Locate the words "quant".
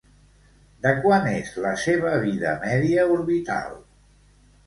1.01-1.27